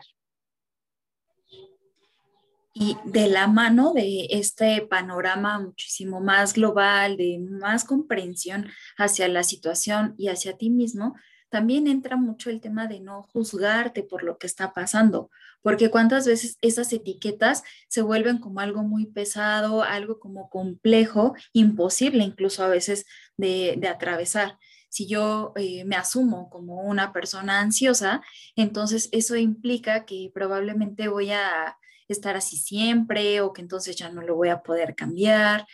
Y 2.74 2.96
de 3.04 3.28
la 3.28 3.46
mano 3.46 3.92
de 3.92 4.26
este 4.30 4.82
panorama 4.82 5.58
muchísimo 5.58 6.20
más 6.20 6.54
global, 6.54 7.16
de 7.16 7.38
más 7.38 7.84
comprensión 7.84 8.68
hacia 8.96 9.26
la 9.28 9.42
situación 9.42 10.14
y 10.16 10.28
hacia 10.28 10.56
ti 10.56 10.70
mismo, 10.70 11.14
también 11.48 11.86
entra 11.86 12.16
mucho 12.16 12.50
el 12.50 12.60
tema 12.60 12.86
de 12.86 13.00
no 13.00 13.22
juzgarte 13.32 14.02
por 14.02 14.22
lo 14.22 14.38
que 14.38 14.46
está 14.46 14.72
pasando, 14.72 15.30
porque 15.62 15.90
cuántas 15.90 16.26
veces 16.26 16.58
esas 16.60 16.92
etiquetas 16.92 17.62
se 17.88 18.02
vuelven 18.02 18.38
como 18.38 18.60
algo 18.60 18.82
muy 18.82 19.06
pesado, 19.06 19.82
algo 19.82 20.18
como 20.20 20.50
complejo, 20.50 21.34
imposible 21.52 22.24
incluso 22.24 22.62
a 22.64 22.68
veces 22.68 23.06
de, 23.36 23.80
atravesar. 23.88 24.58
Si 24.90 25.06
yo 25.06 25.52
eh, 25.56 25.84
me 25.84 25.96
asumo 25.96 26.48
como 26.50 26.82
una 26.82 27.12
persona 27.12 27.60
ansiosa, 27.60 28.22
entonces 28.56 29.08
eso 29.12 29.36
implica 29.36 30.04
que 30.06 30.30
probablemente 30.32 31.08
voy 31.08 31.30
a 31.30 31.76
estar 32.08 32.36
así 32.36 32.56
siempre 32.56 33.40
o 33.40 33.52
que 33.52 33.60
entonces 33.60 33.96
ya 33.96 34.08
no 34.10 34.22
lo 34.22 34.34
voy 34.34 34.48
a 34.48 34.62
poder 34.62 34.94
cambiar. 34.94 35.66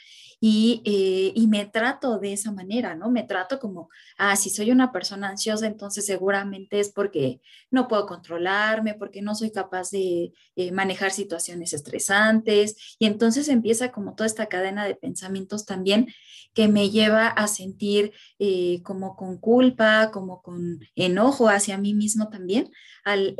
Y, 0.47 0.83
eh, 0.85 1.33
y, 1.35 1.47
me 1.47 1.65
trato 1.65 2.19
de 2.19 2.35
esa 2.35 2.53
manera, 2.53 2.95
¿no? 2.95 3.11
Me 3.11 3.23
trato 3.23 3.59
como, 3.59 3.89
ah, 4.19 4.37
si 4.37 4.51
soy 4.51 4.71
una 4.71 4.93
persona 4.93 5.31
ansiosa, 5.31 5.67
entonces 5.67 6.05
seguramente 6.05 6.81
es 6.81 6.91
porque 6.91 7.41
no 7.71 7.89
puedo 7.89 8.05
controlarme, 8.05 8.93
porque 8.93 9.23
no 9.23 9.35
soy 9.35 9.53
capaz 9.53 9.91
de 9.91 10.35
eh, 10.57 10.71
manejar 10.71 11.13
situaciones 11.13 11.73
estresantes. 11.73 12.97
Y 12.99 13.07
entonces 13.07 13.49
empieza 13.49 13.91
como 13.91 14.15
toda 14.15 14.27
esta 14.27 14.45
cadena 14.51 14.85
de 14.85 14.97
pensamientos 14.97 15.65
también 15.65 16.09
que 16.53 16.69
me 16.69 16.91
lleva 16.91 17.29
a 17.29 17.49
sentir 17.49 18.13
eh, 18.39 18.83
como 18.83 19.17
con 19.17 19.39
culpa, 19.39 20.11
como 20.13 20.43
con 20.43 20.79
enojo 20.95 21.49
hacia 21.49 21.79
mí 21.79 21.95
mismo 21.95 22.29
también, 22.29 22.71
al 23.03 23.35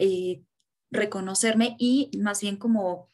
reconocerme 0.91 1.77
y 1.79 2.11
más 2.17 2.41
bien 2.41 2.57
como, 2.57 3.09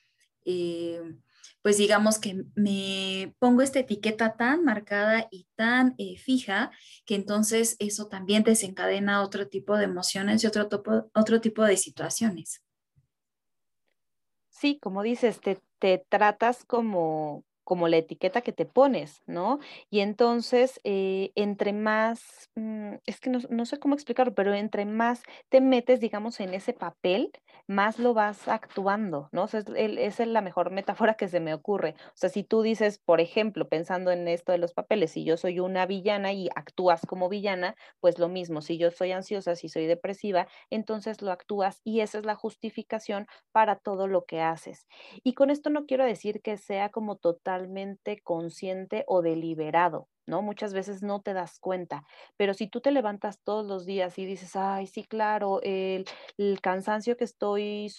pues 1.62 1.76
digamos 1.76 2.18
que 2.18 2.44
me 2.54 3.34
pongo 3.38 3.62
esta 3.62 3.80
etiqueta 3.80 4.36
tan 4.36 4.64
marcada 4.64 5.28
y 5.30 5.46
tan 5.56 5.94
eh, 5.98 6.16
fija 6.18 6.70
que 7.04 7.14
entonces 7.14 7.76
eso 7.78 8.08
también 8.08 8.44
desencadena 8.44 9.22
otro 9.22 9.48
tipo 9.48 9.76
de 9.76 9.84
emociones 9.84 10.42
y 10.42 10.46
otro, 10.46 10.68
otro 11.14 11.40
tipo 11.40 11.64
de 11.64 11.76
situaciones. 11.76 12.62
Sí, 14.48 14.78
como 14.80 15.02
dices, 15.02 15.40
te, 15.40 15.58
te 15.78 16.04
tratas 16.08 16.64
como, 16.64 17.44
como 17.70 17.86
la 17.86 17.98
etiqueta 17.98 18.40
que 18.40 18.50
te 18.50 18.66
pones, 18.66 19.22
¿no? 19.28 19.60
Y 19.90 20.00
entonces, 20.00 20.80
eh, 20.82 21.30
entre 21.36 21.72
más, 21.72 22.50
mm, 22.56 22.94
es 23.06 23.20
que 23.20 23.30
no, 23.30 23.64
sé 23.64 23.78
cómo 23.78 23.94
explicarlo, 23.94 24.34
pero 24.34 24.52
entre 24.54 24.86
más 24.86 25.22
te 25.50 25.60
metes, 25.60 26.00
digamos, 26.00 26.40
en 26.40 26.52
ese 26.52 26.72
papel, 26.72 27.30
más 27.68 28.00
lo 28.00 28.12
vas 28.12 28.48
actuando, 28.48 29.28
¿no? 29.30 29.44
Es, 29.44 29.66
es 30.18 30.26
la 30.26 30.40
mejor 30.40 30.72
metáfora 30.72 31.14
que 31.14 31.28
se 31.28 31.38
me 31.38 31.54
ocurre. 31.54 31.94
O 32.08 32.16
sea, 32.16 32.28
si 32.28 32.42
tú 32.42 32.62
dices, 32.62 32.98
por 32.98 33.20
ejemplo, 33.20 33.68
pensando 33.68 34.10
en 34.10 34.26
esto 34.26 34.50
de 34.50 34.58
los 34.58 34.72
papeles, 34.72 35.12
si 35.12 35.22
yo 35.22 35.36
soy 35.36 35.60
una 35.60 35.86
villana 35.86 36.32
y 36.32 36.48
actúas 36.56 37.02
como 37.06 37.28
villana, 37.28 37.76
pues 38.00 38.18
lo 38.18 38.28
mismo, 38.28 38.62
si 38.62 38.78
yo 38.78 38.90
soy 38.90 39.12
ansiosa, 39.12 39.54
si 39.54 39.68
soy 39.68 39.86
depresiva, 39.86 40.48
entonces 40.70 41.22
lo 41.22 41.30
actúas 41.30 41.80
y 41.84 42.00
esa 42.00 42.18
es 42.18 42.26
la 42.26 42.34
justificación 42.34 43.28
para 43.52 43.76
todo 43.76 44.08
lo 44.08 44.24
que 44.24 44.40
haces. 44.40 44.88
Y 45.22 45.34
con 45.34 45.50
esto 45.50 45.70
no 45.70 45.86
quiero 45.86 46.04
decir 46.04 46.42
que 46.42 46.56
sea 46.56 46.88
como 46.88 47.14
total 47.14 47.59
consciente 48.22 49.04
o 49.06 49.22
deliberado, 49.22 50.08
¿no? 50.26 50.42
Muchas 50.42 50.72
veces 50.72 51.02
no 51.02 51.20
te 51.22 51.34
das 51.34 51.58
cuenta, 51.58 52.04
pero 52.36 52.54
si 52.54 52.68
tú 52.68 52.80
te 52.80 52.90
levantas 52.90 53.40
todos 53.42 53.66
los 53.66 53.86
días 53.86 54.18
y 54.18 54.24
dices, 54.26 54.56
ay, 54.56 54.86
sí, 54.86 55.04
claro, 55.04 55.60
el, 55.62 56.06
cansancio 56.62 57.16
que 57.16 57.24
estoy 57.24 57.92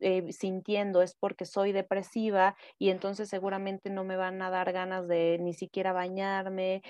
eh, 0.00 0.32
sintiendo 0.32 1.02
es 1.02 1.14
porque 1.14 1.46
soy 1.46 1.72
depresiva 1.72 2.56
y 2.78 2.90
entonces 2.90 3.28
seguramente 3.28 3.90
no 3.90 4.04
me 4.04 4.16
van 4.16 4.42
a 4.42 4.50
dar 4.50 4.72
ganas 4.72 5.08
de 5.08 5.38
ni 5.40 5.54
siquiera 5.54 5.92
bañarme. 5.92 6.82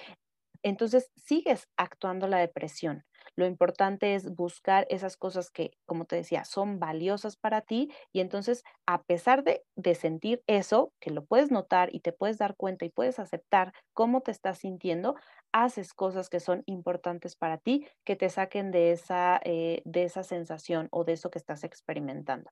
Entonces 0.62 1.10
sigues 1.16 1.68
actuando 1.76 2.26
la 2.26 2.38
depresión. 2.38 3.04
Lo 3.36 3.46
importante 3.46 4.14
es 4.14 4.34
buscar 4.34 4.86
esas 4.90 5.16
cosas 5.16 5.50
que, 5.50 5.72
como 5.84 6.06
te 6.06 6.16
decía, 6.16 6.44
son 6.44 6.78
valiosas 6.80 7.36
para 7.36 7.60
ti 7.60 7.90
y 8.12 8.20
entonces, 8.20 8.64
a 8.86 9.02
pesar 9.02 9.44
de, 9.44 9.62
sentir 9.94 10.42
eso, 10.46 10.92
que 11.00 11.10
lo 11.10 11.24
puedes 11.24 11.50
notar 11.50 11.94
y 11.94 12.00
te 12.00 12.12
puedes 12.12 12.38
dar 12.38 12.56
cuenta 12.56 12.84
y 12.86 12.90
puedes 12.90 13.18
aceptar 13.18 13.72
cómo 13.92 14.22
te 14.22 14.30
estás 14.30 14.58
sintiendo, 14.58 15.16
haces 15.52 15.92
cosas 15.94 16.28
que 16.30 16.40
son 16.40 16.62
importantes 16.66 17.36
para 17.36 17.58
ti, 17.58 17.86
que 18.04 18.16
te 18.16 18.28
saquen 18.30 18.70
de 18.70 18.92
esa, 18.92 19.40
eh, 19.44 19.82
de 19.84 20.04
esa 20.04 20.22
sensación 20.22 20.88
o 20.90 21.04
de 21.04 21.12
eso 21.12 21.30
que 21.30 21.38
estás 21.38 21.62
experimentando. 21.64 22.50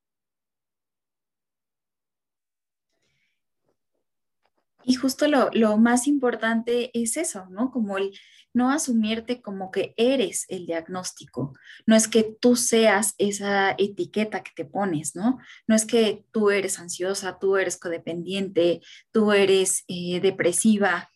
Y 4.85 4.95
justo 4.95 5.29
lo, 5.29 5.51
lo, 5.53 5.77
más 5.79 6.07
importante 6.07 6.91
es 6.95 7.17
eso, 7.17 7.47
¿no? 7.51 7.71
Como 7.71 7.99
el 7.99 8.13
no 8.55 8.71
asumirte 8.71 9.43
como 9.43 9.71
que 9.71 9.95
eres 9.97 10.47
el 10.49 10.67
diagnóstico. 10.67 11.53
No 11.87 11.97
es 11.97 12.09
que 12.09 12.37
tú 12.41 12.55
seas 12.57 13.15
esa 13.19 13.75
etiqueta 13.77 14.43
que 14.43 14.53
te 14.55 14.65
pones, 14.65 15.17
¿no? 15.17 15.39
No 15.67 15.75
es 15.75 15.85
que 15.85 16.25
tú 16.31 16.51
eres 16.51 16.79
ansiosa, 16.79 17.39
tú 17.39 17.57
eres 17.57 17.77
codependiente, 17.77 18.81
tú 19.11 19.33
eres 19.33 19.83
eh, 19.89 20.21
depresiva, 20.21 21.11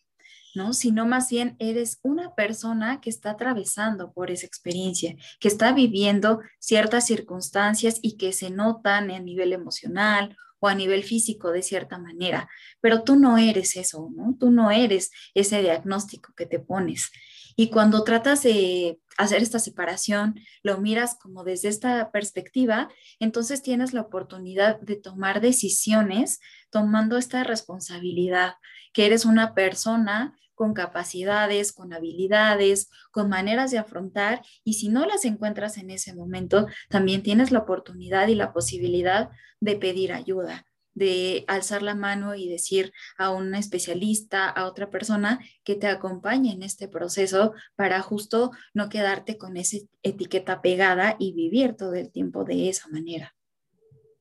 ¿no? 0.53 0.73
Sino 0.73 1.05
más 1.05 1.29
bien 1.29 1.55
eres 1.59 1.99
una 2.03 2.35
persona 2.35 2.99
que 2.99 3.09
está 3.09 3.31
atravesando 3.31 4.11
por 4.11 4.31
esa 4.31 4.45
experiencia, 4.45 5.15
que 5.39 5.47
está 5.47 5.71
viviendo 5.71 6.41
ciertas 6.59 7.07
circunstancias 7.07 7.99
y 8.01 8.17
que 8.17 8.33
se 8.33 8.49
notan 8.49 9.11
a 9.11 9.19
nivel 9.19 9.53
emocional 9.53 10.35
o 10.59 10.67
a 10.67 10.75
nivel 10.75 11.03
físico 11.03 11.51
de 11.51 11.61
cierta 11.61 11.97
manera, 11.97 12.49
pero 12.81 13.03
tú 13.03 13.15
no 13.15 13.37
eres 13.37 13.75
eso, 13.75 14.09
¿no? 14.15 14.35
Tú 14.39 14.51
no 14.51 14.71
eres 14.71 15.11
ese 15.33 15.61
diagnóstico 15.61 16.33
que 16.35 16.45
te 16.45 16.59
pones. 16.59 17.11
Y 17.55 17.69
cuando 17.69 18.03
tratas 18.03 18.43
de 18.43 18.99
hacer 19.17 19.41
esta 19.41 19.59
separación, 19.59 20.39
lo 20.63 20.77
miras 20.77 21.17
como 21.21 21.43
desde 21.43 21.67
esta 21.67 22.09
perspectiva, 22.09 22.89
entonces 23.19 23.61
tienes 23.61 23.93
la 23.93 24.01
oportunidad 24.01 24.79
de 24.79 24.95
tomar 24.95 25.41
decisiones 25.41 26.39
tomando 26.69 27.17
esta 27.17 27.43
responsabilidad, 27.43 28.53
que 28.93 29.05
eres 29.05 29.25
una 29.25 29.53
persona 29.53 30.37
con 30.59 30.73
capacidades, 30.73 31.71
con 31.71 31.93
habilidades, 31.93 32.89
con 33.11 33.29
maneras 33.29 33.71
de 33.71 33.77
afrontar 33.77 34.41
y 34.65 34.73
si 34.73 34.89
no 34.89 35.05
las 35.05 35.23
encuentras 35.23 35.77
en 35.77 35.89
ese 35.89 36.13
momento, 36.13 36.67
también 36.89 37.23
tienes 37.23 37.51
la 37.51 37.59
oportunidad 37.59 38.27
y 38.27 38.35
la 38.35 38.51
posibilidad 38.51 39.29
de 39.61 39.77
pedir 39.77 40.11
ayuda, 40.11 40.65
de 40.93 41.45
alzar 41.47 41.81
la 41.81 41.95
mano 41.95 42.35
y 42.35 42.49
decir 42.49 42.91
a 43.17 43.29
un 43.29 43.55
especialista, 43.55 44.49
a 44.49 44.65
otra 44.65 44.89
persona 44.89 45.39
que 45.63 45.75
te 45.75 45.87
acompañe 45.87 46.51
en 46.51 46.61
este 46.61 46.89
proceso 46.89 47.53
para 47.77 48.01
justo 48.01 48.51
no 48.73 48.89
quedarte 48.89 49.37
con 49.37 49.55
esa 49.55 49.77
etiqueta 50.03 50.61
pegada 50.61 51.15
y 51.19 51.31
vivir 51.31 51.77
todo 51.77 51.93
el 51.93 52.11
tiempo 52.11 52.43
de 52.43 52.67
esa 52.67 52.89
manera. 52.89 53.33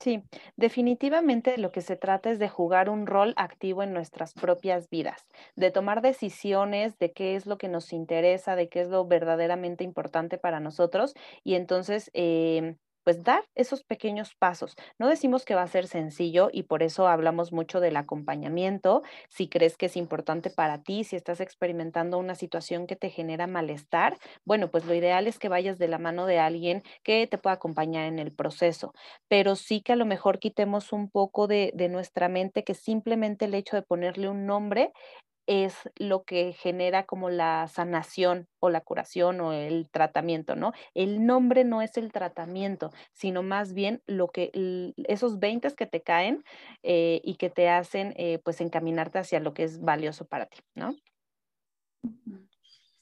Sí, 0.00 0.22
definitivamente 0.56 1.58
lo 1.58 1.72
que 1.72 1.80
se 1.80 1.96
trata 1.96 2.30
es 2.30 2.38
de 2.38 2.48
jugar 2.48 2.88
un 2.88 3.06
rol 3.06 3.34
activo 3.36 3.82
en 3.82 3.92
nuestras 3.92 4.32
propias 4.32 4.88
vidas, 4.90 5.26
de 5.56 5.72
tomar 5.72 6.02
decisiones 6.02 6.98
de 6.98 7.12
qué 7.12 7.34
es 7.34 7.46
lo 7.46 7.58
que 7.58 7.66
nos 7.68 7.92
interesa, 7.92 8.54
de 8.54 8.68
qué 8.68 8.80
es 8.82 8.88
lo 8.88 9.06
verdaderamente 9.06 9.82
importante 9.82 10.38
para 10.38 10.60
nosotros 10.60 11.14
y 11.42 11.54
entonces 11.54 12.10
em, 12.14 12.76
pues 13.08 13.24
dar 13.24 13.42
esos 13.54 13.84
pequeños 13.84 14.34
pasos. 14.38 14.76
No 14.98 15.08
decimos 15.08 15.46
que 15.46 15.54
va 15.54 15.62
a 15.62 15.66
ser 15.66 15.86
sencillo 15.86 16.50
y 16.52 16.64
por 16.64 16.82
eso 16.82 17.08
hablamos 17.08 17.52
mucho 17.54 17.80
del 17.80 17.96
acompañamiento. 17.96 19.02
Si 19.30 19.48
crees 19.48 19.78
que 19.78 19.86
es 19.86 19.96
importante 19.96 20.50
para 20.50 20.82
ti, 20.82 21.04
si 21.04 21.16
estás 21.16 21.40
experimentando 21.40 22.18
una 22.18 22.34
situación 22.34 22.86
que 22.86 22.96
te 22.96 23.08
genera 23.08 23.46
malestar, 23.46 24.18
bueno, 24.44 24.70
pues 24.70 24.84
lo 24.84 24.92
ideal 24.92 25.26
es 25.26 25.38
que 25.38 25.48
vayas 25.48 25.78
de 25.78 25.88
la 25.88 25.96
mano 25.98 26.26
de 26.26 26.38
alguien 26.38 26.82
que 27.02 27.26
te 27.26 27.38
pueda 27.38 27.54
acompañar 27.54 28.04
en 28.04 28.18
el 28.18 28.30
proceso. 28.30 28.92
Pero 29.26 29.56
sí 29.56 29.80
que 29.80 29.94
a 29.94 29.96
lo 29.96 30.04
mejor 30.04 30.38
quitemos 30.38 30.92
un 30.92 31.08
poco 31.08 31.46
de, 31.46 31.72
de 31.74 31.88
nuestra 31.88 32.28
mente 32.28 32.62
que 32.62 32.74
simplemente 32.74 33.46
el 33.46 33.54
hecho 33.54 33.74
de 33.76 33.82
ponerle 33.82 34.28
un 34.28 34.44
nombre 34.44 34.92
es 35.48 35.74
lo 35.96 36.24
que 36.24 36.52
genera 36.52 37.06
como 37.06 37.30
la 37.30 37.66
sanación 37.68 38.46
o 38.60 38.68
la 38.68 38.82
curación 38.82 39.40
o 39.40 39.54
el 39.54 39.88
tratamiento, 39.90 40.54
¿no? 40.54 40.72
El 40.94 41.24
nombre 41.24 41.64
no 41.64 41.80
es 41.80 41.96
el 41.96 42.12
tratamiento, 42.12 42.92
sino 43.12 43.42
más 43.42 43.72
bien 43.72 44.02
lo 44.06 44.28
que 44.28 44.52
esos 45.04 45.38
20 45.38 45.74
que 45.74 45.86
te 45.86 46.02
caen 46.02 46.44
eh, 46.82 47.22
y 47.24 47.36
que 47.36 47.48
te 47.48 47.70
hacen 47.70 48.12
eh, 48.16 48.40
pues 48.44 48.60
encaminarte 48.60 49.18
hacia 49.18 49.40
lo 49.40 49.54
que 49.54 49.64
es 49.64 49.80
valioso 49.80 50.26
para 50.26 50.46
ti, 50.46 50.58
¿no? 50.74 50.94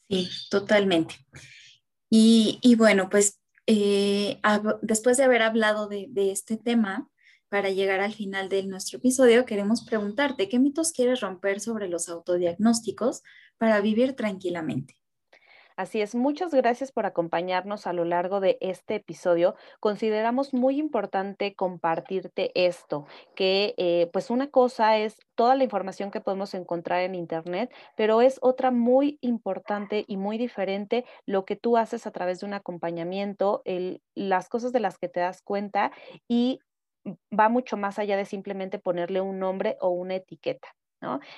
Sí, 0.08 0.30
totalmente. 0.48 1.16
Y, 2.08 2.76
bueno, 2.78 3.10
pues 3.10 3.40
eh, 3.66 4.40
después 4.82 5.16
de 5.16 5.24
haber 5.24 5.42
hablado 5.42 5.88
de, 5.88 6.06
de 6.10 6.30
este 6.30 6.56
tema, 6.56 7.10
para 7.56 7.70
llegar 7.70 8.00
al 8.00 8.12
final 8.12 8.50
de 8.50 8.64
nuestro 8.64 8.98
episodio, 8.98 9.46
queremos 9.46 9.82
preguntarte 9.82 10.46
qué 10.46 10.58
mitos 10.58 10.92
quieres 10.92 11.20
romper 11.20 11.58
sobre 11.58 11.88
los 11.88 12.10
autodiagnósticos 12.10 13.22
para 13.56 13.80
vivir 13.80 14.14
tranquilamente. 14.14 14.96
Así 15.74 16.02
es, 16.02 16.14
muchas 16.14 16.52
gracias 16.52 16.92
por 16.92 17.06
acompañarnos 17.06 17.86
a 17.86 17.94
lo 17.94 18.04
largo 18.04 18.40
de 18.40 18.58
este 18.60 18.96
episodio. 18.96 19.54
Consideramos 19.80 20.52
muy 20.52 20.78
importante 20.78 21.54
compartirte 21.54 22.50
esto, 22.54 23.06
que 23.34 23.74
eh, 23.78 24.10
pues 24.12 24.28
una 24.28 24.50
cosa 24.50 24.98
es 24.98 25.16
toda 25.34 25.54
la 25.54 25.64
información 25.64 26.10
que 26.10 26.20
podemos 26.20 26.52
encontrar 26.52 27.02
en 27.02 27.14
Internet, 27.14 27.72
pero 27.96 28.20
es 28.20 28.38
otra 28.42 28.70
muy 28.70 29.18
importante 29.22 30.04
y 30.06 30.18
muy 30.18 30.36
diferente 30.36 31.06
lo 31.24 31.46
que 31.46 31.56
tú 31.56 31.78
haces 31.78 32.06
a 32.06 32.10
través 32.10 32.40
de 32.40 32.46
un 32.46 32.54
acompañamiento, 32.54 33.62
las 34.14 34.50
cosas 34.50 34.72
de 34.72 34.80
las 34.80 34.98
que 34.98 35.08
te 35.08 35.20
das 35.20 35.40
cuenta 35.40 35.90
y 36.28 36.60
va 37.36 37.48
mucho 37.48 37.76
más 37.76 37.98
allá 37.98 38.16
de 38.16 38.24
simplemente 38.24 38.78
ponerle 38.78 39.20
un 39.20 39.38
nombre 39.38 39.76
o 39.80 39.90
una 39.90 40.16
etiqueta. 40.16 40.68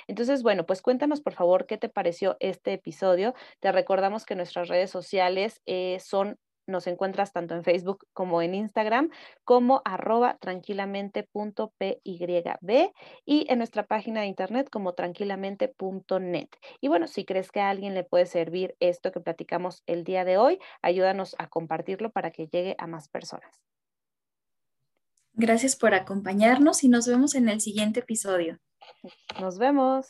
Entonces, 0.06 0.42
bueno, 0.42 0.64
pues 0.64 0.82
cuéntanos 0.82 1.20
por 1.20 1.34
favor 1.34 1.66
qué 1.66 1.78
te 1.78 1.88
pareció 1.88 2.36
este 2.40 2.72
episodio. 2.72 3.34
Te 3.60 3.72
recordamos 3.72 4.24
que 4.24 4.34
nuestras 4.34 4.68
redes 4.68 4.90
sociales 4.90 5.60
eh, 5.66 5.98
son 6.00 6.38
nos 6.66 6.86
encuentras 6.86 7.32
tanto 7.32 7.54
en 7.54 7.64
Facebook 7.64 8.04
como 8.12 8.42
en 8.42 8.54
Instagram 8.54 9.08
como 9.44 9.80
arroba 9.86 10.36
tranquilamente.pyb 10.38 12.92
y 13.24 13.46
en 13.50 13.58
nuestra 13.58 13.86
página 13.86 14.20
de 14.20 14.26
internet 14.26 14.68
como 14.70 14.92
tranquilamente.net. 14.92 16.48
Y 16.82 16.88
bueno, 16.88 17.06
si 17.06 17.24
crees 17.24 17.50
que 17.50 17.60
a 17.60 17.70
alguien 17.70 17.94
le 17.94 18.04
puede 18.04 18.26
servir 18.26 18.76
esto 18.80 19.12
que 19.12 19.20
platicamos 19.20 19.82
el 19.86 20.04
día 20.04 20.26
de 20.26 20.36
hoy, 20.36 20.58
ayúdanos 20.82 21.34
a 21.38 21.48
compartirlo 21.48 22.10
para 22.10 22.30
que 22.30 22.48
llegue 22.48 22.76
a 22.78 22.86
más 22.86 23.08
personas. 23.08 23.62
Gracias 25.40 25.76
por 25.76 25.94
acompañarnos 25.94 26.82
y 26.82 26.88
nos 26.88 27.06
vemos 27.06 27.36
en 27.36 27.48
el 27.48 27.60
siguiente 27.60 28.00
episodio. 28.00 28.58
Nos 29.40 29.56
vemos. 29.56 30.08